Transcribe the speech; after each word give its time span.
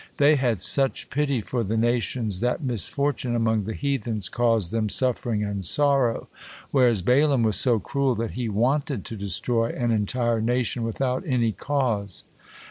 They 0.17 0.35
had 0.35 0.59
such 0.59 1.11
pity 1.11 1.41
for 1.41 1.63
the 1.63 1.77
nations 1.77 2.39
that 2.39 2.63
misfortune 2.63 3.35
among 3.35 3.65
the 3.65 3.75
heathens 3.75 4.29
caused 4.29 4.71
them 4.71 4.89
suffering 4.89 5.43
and 5.43 5.63
sorrow, 5.63 6.27
whereas 6.71 7.03
Balaam 7.03 7.43
was 7.43 7.57
so 7.57 7.79
cruel 7.79 8.15
that 8.15 8.31
he 8.31 8.49
wanted 8.49 9.05
to 9.05 9.15
destroy 9.15 9.69
an 9.69 9.91
entire 9.91 10.41
nation 10.41 10.81
without 10.81 11.21
any 11.27 11.51
cause. 11.51 12.23